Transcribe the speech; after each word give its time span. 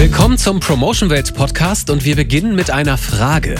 Willkommen 0.00 0.38
zum 0.38 0.60
Promotion 0.60 1.10
Welt 1.10 1.34
Podcast 1.34 1.90
und 1.90 2.06
wir 2.06 2.16
beginnen 2.16 2.56
mit 2.56 2.70
einer 2.70 2.96
Frage. 2.96 3.56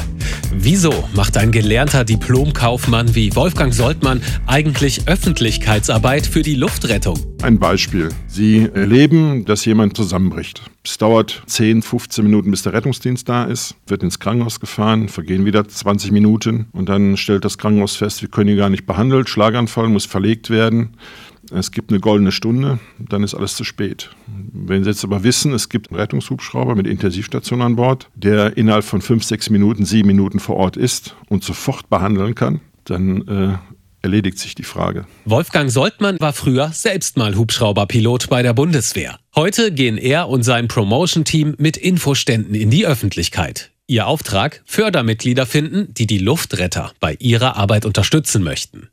Wieso 0.50 0.90
macht 1.12 1.36
ein 1.36 1.52
gelernter 1.52 2.02
Diplomkaufmann 2.02 3.14
wie 3.14 3.36
Wolfgang 3.36 3.74
Soltmann 3.74 4.22
eigentlich 4.46 5.06
Öffentlichkeitsarbeit 5.06 6.26
für 6.26 6.40
die 6.40 6.54
Luftrettung? 6.54 7.18
Ein 7.42 7.58
Beispiel. 7.58 8.08
Sie 8.26 8.70
erleben, 8.72 9.44
dass 9.44 9.66
jemand 9.66 9.98
zusammenbricht. 9.98 10.62
Es 10.82 10.96
dauert 10.96 11.42
10, 11.44 11.82
15 11.82 12.24
Minuten, 12.24 12.50
bis 12.50 12.62
der 12.62 12.72
Rettungsdienst 12.72 13.28
da 13.28 13.44
ist, 13.44 13.74
wird 13.86 14.02
ins 14.02 14.18
Krankenhaus 14.18 14.60
gefahren, 14.60 15.10
vergehen 15.10 15.44
wieder 15.44 15.68
20 15.68 16.10
Minuten 16.10 16.68
und 16.72 16.88
dann 16.88 17.18
stellt 17.18 17.44
das 17.44 17.58
Krankenhaus 17.58 17.96
fest, 17.96 18.22
wir 18.22 18.30
können 18.30 18.48
ihn 18.48 18.56
gar 18.56 18.70
nicht 18.70 18.86
behandeln, 18.86 19.26
Schlaganfall 19.26 19.90
muss 19.90 20.06
verlegt 20.06 20.48
werden 20.48 20.96
es 21.52 21.70
gibt 21.70 21.90
eine 21.90 22.00
goldene 22.00 22.32
Stunde, 22.32 22.78
dann 22.98 23.22
ist 23.22 23.34
alles 23.34 23.56
zu 23.56 23.64
spät. 23.64 24.10
Wenn 24.26 24.84
Sie 24.84 24.90
jetzt 24.90 25.04
aber 25.04 25.22
wissen, 25.22 25.52
es 25.52 25.68
gibt 25.68 25.90
einen 25.90 26.00
Rettungshubschrauber 26.00 26.74
mit 26.74 26.86
Intensivstation 26.86 27.62
an 27.62 27.76
Bord, 27.76 28.08
der 28.14 28.56
innerhalb 28.56 28.84
von 28.84 29.02
fünf, 29.02 29.24
sechs 29.24 29.50
Minuten, 29.50 29.84
sieben 29.84 30.06
Minuten 30.06 30.40
vor 30.40 30.56
Ort 30.56 30.76
ist 30.76 31.16
und 31.28 31.44
sofort 31.44 31.88
behandeln 31.90 32.34
kann, 32.34 32.60
dann 32.84 33.26
äh, 33.28 33.58
erledigt 34.02 34.38
sich 34.38 34.54
die 34.54 34.64
Frage. 34.64 35.06
Wolfgang 35.24 35.70
Soltmann 35.70 36.18
war 36.20 36.32
früher 36.32 36.70
selbst 36.72 37.16
mal 37.16 37.36
Hubschrauberpilot 37.36 38.28
bei 38.28 38.42
der 38.42 38.54
Bundeswehr. 38.54 39.18
Heute 39.34 39.72
gehen 39.72 39.98
er 39.98 40.28
und 40.28 40.42
sein 40.42 40.68
Promotion-Team 40.68 41.54
mit 41.58 41.76
Infoständen 41.76 42.54
in 42.54 42.70
die 42.70 42.86
Öffentlichkeit. 42.86 43.70
Ihr 43.86 44.06
Auftrag: 44.06 44.62
Fördermitglieder 44.66 45.46
finden, 45.46 45.92
die 45.94 46.06
die 46.06 46.18
Luftretter 46.18 46.92
bei 47.00 47.16
ihrer 47.18 47.56
Arbeit 47.56 47.84
unterstützen 47.84 48.42
möchten. 48.42 48.88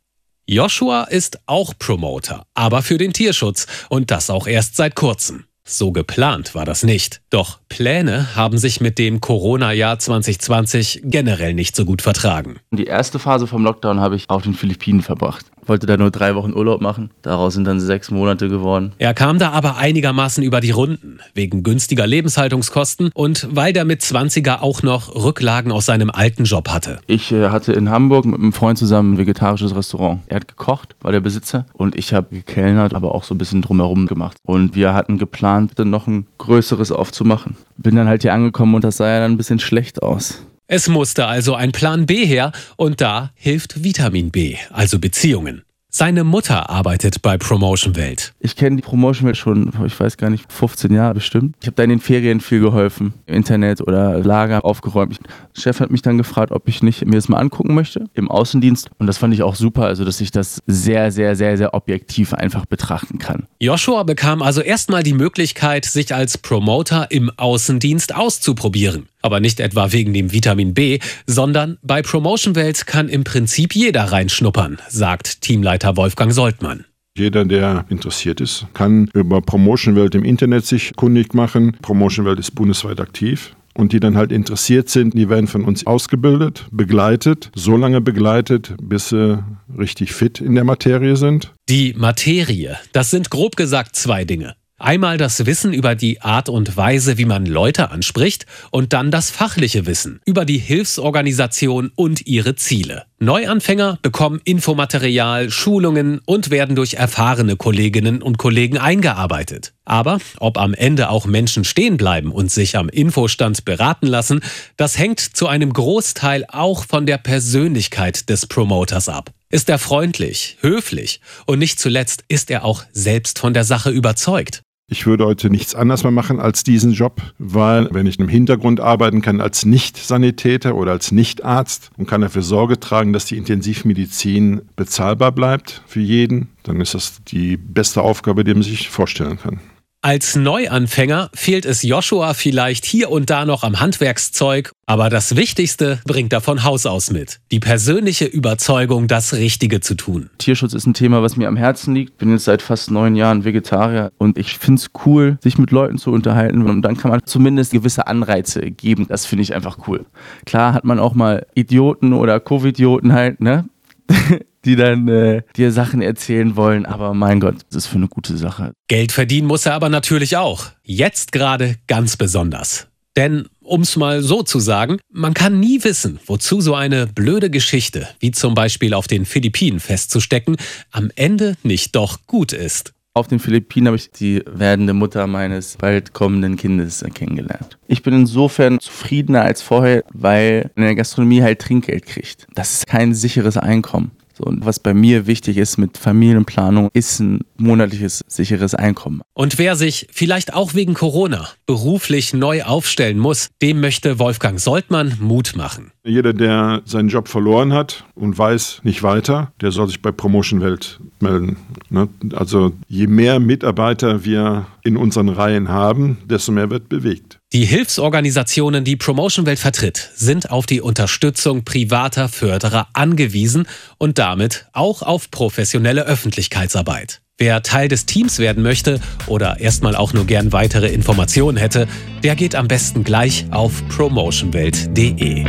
Joshua 0.50 1.04
ist 1.04 1.40
auch 1.46 1.74
Promoter, 1.78 2.46
aber 2.54 2.82
für 2.82 2.98
den 2.98 3.12
Tierschutz 3.12 3.68
und 3.90 4.12
das 4.12 4.30
auch 4.30 4.48
erst 4.48 4.78
seit 4.78 4.96
kurzem. 4.96 5.47
So 5.70 5.92
geplant 5.92 6.56
war 6.56 6.64
das 6.64 6.84
nicht. 6.84 7.20
Doch 7.30 7.60
Pläne 7.68 8.38
haben 8.38 8.58
sich 8.58 8.80
mit 8.80 8.98
dem 8.98 9.20
Corona-Jahr 9.20 10.00
2020 10.00 11.02
generell 11.04 11.54
nicht 11.54 11.76
so 11.76 11.84
gut 11.84 12.02
vertragen. 12.02 12.56
Die 12.72 12.86
erste 12.86 13.20
Phase 13.20 13.48
vom 13.48 13.66
Lockdown 13.66 14.00
habe 14.00 14.16
ich 14.16 14.30
auf 14.30 14.44
den 14.44 14.54
Philippinen 14.54 15.02
verbracht 15.02 15.46
wollte 15.68 15.86
da 15.86 15.98
nur 15.98 16.12
drei 16.12 16.36
Wochen 16.36 16.54
Urlaub 16.54 16.82
machen. 16.82 17.12
Daraus 17.22 17.54
sind 17.54 17.66
dann 17.66 17.80
sechs 17.80 18.12
Monate 18.12 18.50
geworden. 18.50 18.94
Er 18.98 19.14
kam 19.14 19.40
da 19.40 19.52
aber 19.52 19.78
einigermaßen 19.78 20.44
über 20.44 20.62
die 20.62 20.72
Runden, 20.72 21.20
wegen 21.34 21.64
günstiger 21.64 22.08
Lebenshaltungskosten 22.08 23.12
und 23.14 23.48
weil 23.52 23.74
der 23.74 23.86
mit 23.86 24.02
20er 24.02 24.62
auch 24.62 24.84
noch 24.84 25.16
Rücklagen 25.16 25.72
aus 25.72 25.86
seinem 25.86 26.10
alten 26.10 26.46
Job 26.46 26.70
hatte. 26.70 27.00
Ich 27.08 27.32
äh, 27.32 27.50
hatte 27.50 27.74
in 27.74 27.90
Hamburg 27.90 28.26
mit 28.26 28.40
einem 28.40 28.54
Freund 28.54 28.78
zusammen 28.78 29.14
ein 29.14 29.18
vegetarisches 29.18 29.76
Restaurant. 29.76 30.22
Er 30.28 30.38
hat 30.38 30.48
gekocht, 30.48 30.96
war 31.02 31.12
der 31.12 31.20
Besitzer, 31.20 31.66
und 31.74 31.96
ich 31.96 32.14
habe 32.14 32.36
gekellnert, 32.36 32.94
aber 32.94 33.14
auch 33.14 33.24
so 33.24 33.34
ein 33.36 33.38
bisschen 33.38 33.62
drumherum 33.62 34.08
gemacht. 34.08 34.38
Und 34.46 34.76
wir 34.76 34.94
hatten 34.94 35.18
geplant, 35.18 35.57
dann 35.76 35.90
noch 35.90 36.08
ein 36.08 36.28
größeres 36.38 36.92
aufzumachen. 36.92 37.58
Bin 37.78 37.96
dann 37.96 38.08
halt 38.08 38.22
hier 38.22 38.34
angekommen 38.34 38.76
und 38.76 38.84
das 38.84 38.98
sah 38.98 39.08
ja 39.08 39.20
dann 39.20 39.34
ein 39.34 39.38
bisschen 39.38 39.60
schlecht 39.60 40.02
aus. 40.04 40.44
Es 40.68 40.90
musste 40.90 41.28
also 41.28 41.56
ein 41.56 41.72
Plan 41.72 42.06
B 42.06 42.26
her 42.26 42.52
und 42.76 43.00
da 43.00 43.32
hilft 43.36 43.84
Vitamin 43.84 44.32
B, 44.32 44.58
also 44.72 45.00
Beziehungen. 45.00 45.64
Seine 46.00 46.24
Mutter 46.24 46.70
arbeitet 46.70 47.24
bei 47.24 47.40
Promotion 47.40 47.96
Welt. 47.96 48.36
Ich 48.40 48.56
kenne 48.56 48.76
die 48.76 48.84
Promotion 48.84 49.26
Welt 49.26 49.36
schon, 49.36 49.74
ich 49.84 50.00
weiß 50.00 50.18
gar 50.18 50.30
nicht, 50.30 50.46
15 50.54 50.94
Jahre 50.94 51.16
bestimmt. 51.16 51.56
Ich 51.60 51.66
habe 51.66 51.74
da 51.74 51.82
in 51.82 51.90
den 51.90 52.00
Ferien 52.00 52.40
viel 52.40 52.60
geholfen, 52.60 53.16
im 53.26 53.34
Internet 53.34 53.82
oder 53.82 54.20
Lager 54.20 54.64
aufgeräumt. 54.64 55.18
Der 55.56 55.60
Chef 55.60 55.80
hat 55.80 55.90
mich 55.90 56.04
dann 56.04 56.20
gefragt, 56.20 56.52
ob 56.52 56.68
ich 56.68 56.84
nicht 56.84 57.04
mir 57.04 57.16
das 57.16 57.30
mal 57.30 57.40
angucken 57.40 57.74
möchte 57.74 58.06
im 58.14 58.30
Außendienst. 58.30 58.92
Und 59.00 59.08
das 59.08 59.18
fand 59.18 59.34
ich 59.34 59.42
auch 59.42 59.56
super, 59.56 59.86
also 59.86 60.06
dass 60.06 60.22
ich 60.22 60.30
das 60.30 60.62
sehr, 60.68 61.12
sehr, 61.12 61.36
sehr, 61.36 61.58
sehr 61.58 61.74
objektiv 61.74 62.36
einfach 62.36 62.68
betrachten 62.68 63.18
kann. 63.18 63.48
Joshua 63.60 64.04
bekam 64.04 64.44
also 64.44 64.62
erstmal 64.62 65.02
die 65.02 65.16
Möglichkeit, 65.16 65.86
sich 65.86 66.14
als 66.14 66.38
Promoter 66.38 67.08
im 67.10 67.32
Außendienst 67.38 68.14
auszuprobieren. 68.14 69.08
Aber 69.28 69.42
nicht 69.42 69.60
etwa 69.60 69.92
wegen 69.92 70.14
dem 70.14 70.32
Vitamin 70.32 70.74
B, 70.74 71.00
sondern 71.26 71.80
bei 71.82 72.02
Promotion 72.02 72.56
Welt 72.56 72.88
kann 72.88 73.10
im 73.10 73.26
Prinzip 73.26 73.76
jeder 73.76 74.06
reinschnuppern, 74.06 74.78
sagt 74.88 75.42
Teamleiter 75.42 75.98
Wolfgang 75.98 76.32
Soltmann. 76.32 76.86
Jeder, 77.18 77.44
der 77.44 77.84
interessiert 77.90 78.40
ist, 78.40 78.68
kann 78.74 79.10
über 79.14 79.42
Promotion 79.42 79.98
Welt 79.98 80.16
im 80.16 80.24
Internet 80.24 80.66
sich 80.66 80.96
kundig 80.96 81.34
machen. 81.34 81.76
Promotion 81.82 82.26
Welt 82.26 82.40
ist 82.40 82.56
bundesweit 82.56 83.02
aktiv. 83.02 83.54
Und 83.74 83.92
die 83.92 84.00
dann 84.00 84.16
halt 84.16 84.32
interessiert 84.32 84.88
sind, 84.88 85.14
die 85.14 85.28
werden 85.28 85.48
von 85.48 85.66
uns 85.66 85.86
ausgebildet, 85.86 86.66
begleitet, 86.72 87.52
so 87.54 87.76
lange 87.76 88.00
begleitet, 88.00 88.76
bis 88.82 89.10
sie 89.10 89.44
richtig 89.78 90.14
fit 90.14 90.40
in 90.40 90.56
der 90.56 90.64
Materie 90.64 91.18
sind. 91.18 91.52
Die 91.68 91.94
Materie, 91.98 92.78
das 92.94 93.12
sind 93.12 93.30
grob 93.30 93.58
gesagt 93.58 93.98
zwei 93.98 94.24
Dinge. 94.24 94.56
Einmal 94.80 95.18
das 95.18 95.48
Wissen 95.48 95.74
über 95.74 95.96
die 95.96 96.22
Art 96.22 96.50
und 96.50 96.78
Weise, 96.78 97.18
wie 97.18 97.26
man 97.26 97.48
Leute 97.48 97.90
anspricht 97.90 98.46
und 98.70 98.94
dann 98.94 99.10
das 99.10 99.32
fachliche 99.32 99.88
Wissen 99.88 100.22
über 100.24 100.46
die 100.46 100.60
Hilfsorganisation 100.60 101.92
und 101.96 102.28
ihre 102.28 102.56
Ziele. 102.56 103.06
Neuanfänger 103.18 103.98
bekommen 104.04 104.40
Infomaterial, 104.44 105.50
Schulungen 105.50 106.22
und 106.26 106.52
werden 106.52 106.76
durch 106.76 106.94
erfahrene 106.94 107.56
Kolleginnen 107.56 108.22
und 108.22 108.38
Kollegen 108.38 108.78
eingearbeitet. 108.78 109.74
Aber 109.84 110.20
ob 110.38 110.60
am 110.60 110.76
Ende 110.76 111.10
auch 111.10 111.26
Menschen 111.26 111.64
stehen 111.64 111.98
bleiben 111.98 112.32
und 112.32 112.52
sich 112.52 112.78
am 112.78 112.88
Infostand 112.88 113.66
beraten 113.66 114.06
lassen, 114.06 114.42
das 114.76 115.00
hängt 115.00 115.20
zu 115.20 115.48
einem 115.48 115.74
Großteil 115.74 116.46
auch 116.50 116.86
von 116.86 117.08
der 117.08 117.18
Persönlichkeit 117.18 118.30
des 118.30 118.46
Promoters 118.46 119.10
ab. 119.10 119.32
Ist 119.50 119.70
er 119.70 119.80
freundlich, 119.80 120.58
höflich 120.60 121.22
und 121.48 121.58
nicht 121.58 121.80
zuletzt 121.80 122.26
ist 122.28 122.52
er 122.52 122.64
auch 122.64 122.84
selbst 122.92 123.40
von 123.40 123.56
der 123.56 123.64
Sache 123.64 123.90
überzeugt? 123.90 124.62
Ich 124.90 125.06
würde 125.06 125.26
heute 125.26 125.50
nichts 125.50 125.76
anderes 125.76 126.04
mehr 126.04 126.14
machen 126.14 126.40
als 126.40 126.64
diesen 126.64 126.94
Job, 126.94 127.22
weil 127.40 127.90
wenn 127.92 128.08
ich 128.08 128.20
im 128.20 128.30
Hintergrund 128.30 128.80
arbeiten 128.80 129.22
kann 129.22 129.42
als 129.42 129.66
Nicht-Sanitäter 129.66 130.76
oder 130.76 130.94
als 130.94 131.12
Nicht-Arzt 131.12 131.92
und 131.98 132.08
kann 132.08 132.22
dafür 132.22 132.42
Sorge 132.42 132.80
tragen, 132.80 133.12
dass 133.12 133.26
die 133.26 133.36
Intensivmedizin 133.36 134.62
bezahlbar 134.78 135.34
bleibt 135.34 135.82
für 135.88 136.00
jeden, 136.00 136.48
dann 136.64 136.80
ist 136.80 136.94
das 136.94 137.22
die 137.26 137.58
beste 137.58 138.02
Aufgabe, 138.02 138.46
die 138.46 138.54
man 138.54 138.64
sich 138.64 138.88
vorstellen 138.88 139.38
kann. 139.38 139.60
Als 140.04 140.36
Neuanfänger 140.36 141.32
fehlt 141.34 141.66
es 141.66 141.82
Joshua 141.82 142.36
vielleicht 142.36 142.86
hier 142.86 143.10
und 143.10 143.32
da 143.32 143.46
noch 143.46 143.64
am 143.64 143.80
Handwerkszeug, 143.80 144.72
aber 144.86 145.10
das 145.10 145.36
Wichtigste 145.36 146.00
bringt 146.06 146.32
er 146.34 146.40
von 146.40 146.64
Haus 146.64 146.86
aus 146.86 147.10
mit. 147.10 147.40
Die 147.52 147.60
persönliche 147.60 148.26
Überzeugung, 148.26 149.08
das 149.08 149.34
Richtige 149.34 149.80
zu 149.82 149.96
tun. 149.96 150.30
Tierschutz 150.38 150.74
ist 150.74 150.86
ein 150.86 150.94
Thema, 150.94 151.24
was 151.24 151.36
mir 151.36 151.48
am 151.48 151.58
Herzen 151.58 151.96
liegt. 151.96 152.20
Bin 152.20 152.30
jetzt 152.30 152.46
seit 152.46 152.62
fast 152.62 152.92
neun 152.92 153.16
Jahren 153.16 153.44
Vegetarier 153.44 154.12
und 154.20 154.38
ich 154.38 154.60
finde 154.60 154.80
es 154.82 154.92
cool, 155.06 155.40
sich 155.42 155.58
mit 155.58 155.72
Leuten 155.72 155.98
zu 155.98 156.12
unterhalten 156.12 156.62
und 156.62 156.84
dann 156.84 156.96
kann 156.96 157.10
man 157.10 157.22
zumindest 157.26 157.72
gewisse 157.72 158.06
Anreize 158.06 158.62
geben. 158.70 159.08
Das 159.10 159.26
finde 159.26 159.42
ich 159.42 159.56
einfach 159.56 159.88
cool. 159.88 160.06
Klar 160.46 160.74
hat 160.74 160.84
man 160.86 161.00
auch 161.00 161.16
mal 161.16 161.48
Idioten 161.56 162.14
oder 162.14 162.40
Covidioten 162.40 163.14
halt, 163.14 163.42
ne? 163.42 163.68
die 164.68 164.76
dann 164.76 165.08
äh, 165.08 165.42
dir 165.56 165.72
Sachen 165.72 166.02
erzählen 166.02 166.56
wollen. 166.56 166.86
Aber 166.86 167.14
mein 167.14 167.40
Gott, 167.40 167.56
das 167.70 167.86
ist 167.86 167.88
für 167.88 167.96
eine 167.96 168.08
gute 168.08 168.38
Sache. 168.38 168.74
Geld 168.88 169.12
verdienen 169.12 169.48
muss 169.48 169.66
er 169.66 169.74
aber 169.74 169.90
natürlich 169.90 170.38
auch. 170.38 170.66
Jetzt 170.84 171.32
gerade 171.32 171.76
ganz 171.88 172.18
besonders. 172.18 172.88
Denn, 173.16 173.48
um 173.64 173.82
es 173.82 173.96
mal 173.96 174.22
so 174.22 174.44
zu 174.44 174.60
sagen, 174.60 175.00
man 175.12 175.34
kann 175.34 175.60
nie 175.60 175.84
wissen, 175.84 176.20
wozu 176.28 176.62
so 176.62 176.76
eine 176.76 177.08
blöde 177.08 177.50
Geschichte, 177.50 178.08
wie 178.20 178.30
zum 178.30 178.54
Beispiel 178.54 178.94
auf 178.94 179.08
den 179.08 179.26
Philippinen 179.26 179.80
festzustecken, 179.80 180.58
am 180.92 181.10
Ende 181.16 181.56
nicht 181.64 181.96
doch 181.96 182.20
gut 182.28 182.54
ist. 182.54 182.94
Auf 183.16 183.28
den 183.28 183.40
Philippinen 183.40 183.88
habe 183.88 183.98
ich 183.98 184.12
die 184.12 184.44
werdende 184.46 184.94
Mutter 184.94 185.26
meines 185.26 185.78
bald 185.78 186.14
kommenden 186.14 186.56
Kindes 186.56 187.04
kennengelernt. 187.16 187.80
Ich 187.88 188.04
bin 188.04 188.14
insofern 188.14 188.80
zufriedener 188.80 189.42
als 189.42 189.64
vorher, 189.64 190.04
weil 190.14 190.70
in 190.76 190.84
der 190.84 190.94
Gastronomie 190.94 191.42
halt 191.42 191.60
Trinkgeld 191.60 192.06
kriegt. 192.06 192.46
Das 192.54 192.74
ist 192.74 192.86
kein 192.86 193.16
sicheres 193.16 193.58
Einkommen. 193.58 194.12
So, 194.38 194.44
und 194.44 194.64
was 194.66 194.80
bei 194.80 194.94
mir 194.94 195.26
wichtig 195.26 195.58
ist 195.58 195.78
mit 195.78 195.98
Familienplanung, 195.98 196.90
ist 196.94 197.20
ein 197.20 197.40
monatliches 197.58 198.24
sicheres 198.28 198.76
Einkommen. 198.76 199.22
Und 199.34 199.58
wer 199.58 199.76
sich 199.76 200.08
vielleicht 200.12 200.54
auch 200.54 200.76
wegen 200.76 200.94
Corona 200.94 201.48
beruflich 201.66 202.36
neu 202.36 202.62
aufstellen 202.62 203.18
muss, 203.18 203.50
dem 203.64 203.82
möchte 203.82 204.20
Wolfgang 204.20 204.60
Soltmann 204.60 205.18
Mut 205.20 205.56
machen. 205.56 205.92
Jeder, 206.04 206.34
der 206.34 206.84
seinen 206.86 207.10
Job 207.10 207.28
verloren 207.28 207.74
hat 207.74 208.06
und 208.14 208.38
weiß 208.38 208.82
nicht 208.84 209.02
weiter, 209.02 209.54
der 209.60 209.72
soll 209.72 209.88
sich 209.88 210.04
bei 210.04 210.12
Promotion 210.12 210.62
Welt 210.62 211.00
melden. 211.20 211.58
Ne? 211.90 212.08
Also 212.34 212.74
je 212.88 213.08
mehr 213.08 213.40
Mitarbeiter 213.40 214.24
wir 214.24 214.68
in 214.84 214.98
unseren 214.98 215.30
Reihen 215.30 215.70
haben, 215.70 216.20
desto 216.26 216.52
mehr 216.52 216.70
wird 216.70 216.90
bewegt. 216.90 217.37
Die 217.54 217.64
Hilfsorganisationen, 217.64 218.84
die 218.84 218.98
Promotion 218.98 219.46
Welt 219.46 219.58
vertritt, 219.58 220.12
sind 220.16 220.52
auf 220.52 220.66
die 220.66 220.82
Unterstützung 220.82 221.64
privater 221.64 222.28
Förderer 222.28 222.90
angewiesen 222.92 223.68
und 223.98 224.18
damit 224.18 224.68
auch 224.74 225.02
auf 225.02 225.32
professionelle 225.32 226.06
Öffentlichkeitsarbeit. 226.06 227.22
Wer 227.38 227.64
Teil 227.64 227.88
des 227.88 228.06
Teams 228.06 228.40
werden 228.40 228.64
möchte 228.64 229.00
oder 229.28 229.62
erstmal 229.62 229.96
auch 229.96 230.12
nur 230.12 230.26
gern 230.26 230.52
weitere 230.52 230.90
Informationen 230.90 231.56
hätte, 231.56 231.88
der 232.22 232.36
geht 232.36 232.54
am 232.54 232.68
besten 232.68 233.06
gleich 233.06 233.46
auf 233.52 233.82
promotionwelt.de. 233.88 235.46